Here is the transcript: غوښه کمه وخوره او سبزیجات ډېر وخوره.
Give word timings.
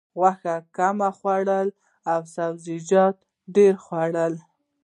غوښه 0.19 0.55
کمه 0.77 1.09
وخوره 1.13 1.59
او 2.11 2.19
سبزیجات 2.35 3.17
ډېر 3.55 3.73
وخوره. 3.79 4.25